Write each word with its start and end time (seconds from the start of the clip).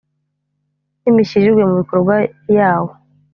n’imishyirirwe 1.01 1.61
mu 1.69 1.75
bikorwa 1.81 2.15
yawo 2.57 2.91